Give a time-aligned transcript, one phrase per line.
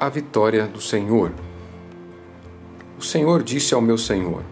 [0.00, 1.30] a vitória do Senhor.
[2.98, 4.42] O Senhor disse ao meu Senhor: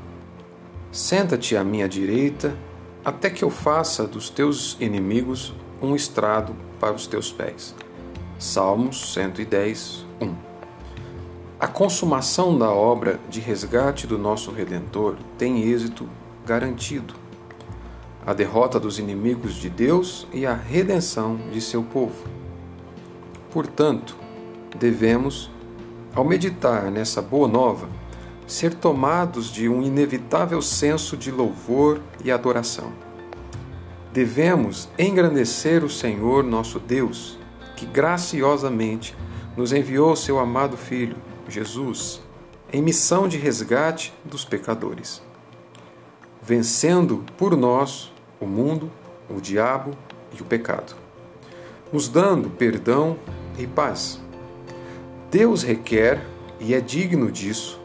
[0.92, 2.54] Senta-te à minha direita,
[3.02, 7.74] até que eu faça dos teus inimigos um estrado para os teus pés.
[8.38, 10.34] Salmos 110, 1.
[11.58, 16.06] A consumação da obra de resgate do nosso Redentor tem êxito
[16.44, 17.14] garantido.
[18.26, 22.26] A derrota dos inimigos de Deus e a redenção de seu povo.
[23.50, 24.27] Portanto,
[24.76, 25.50] devemos,
[26.14, 27.88] ao meditar nessa boa nova,
[28.46, 32.92] ser tomados de um inevitável senso de louvor e adoração.
[34.12, 37.38] Devemos engrandecer o Senhor nosso Deus,
[37.76, 39.14] que graciosamente
[39.56, 41.16] nos enviou seu amado Filho,
[41.48, 42.22] Jesus,
[42.72, 45.22] em missão de resgate dos pecadores,
[46.42, 48.90] vencendo por nós o mundo,
[49.28, 49.92] o diabo
[50.36, 50.94] e o pecado,
[51.92, 53.16] nos dando perdão
[53.58, 54.20] e paz
[55.30, 56.24] Deus requer,
[56.58, 57.78] e é digno disso,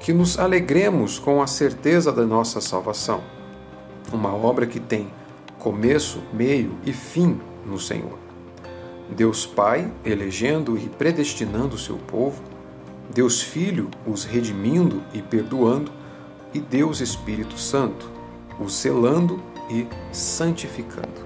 [0.00, 3.22] que nos alegremos com a certeza da nossa salvação,
[4.10, 5.08] uma obra que tem
[5.58, 8.18] começo, meio e fim no Senhor.
[9.10, 12.42] Deus Pai elegendo e predestinando seu povo,
[13.12, 15.92] Deus Filho os redimindo e perdoando,
[16.54, 18.10] e Deus Espírito Santo
[18.58, 21.25] os selando e santificando.